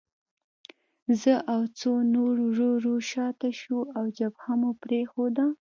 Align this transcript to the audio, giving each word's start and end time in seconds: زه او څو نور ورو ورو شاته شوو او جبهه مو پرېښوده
زه 1.21 1.33
او 1.53 1.61
څو 1.79 1.91
نور 2.13 2.33
ورو 2.47 2.69
ورو 2.75 2.95
شاته 3.11 3.49
شوو 3.59 3.81
او 3.97 4.05
جبهه 4.17 4.53
مو 4.59 4.71
پرېښوده 4.83 5.45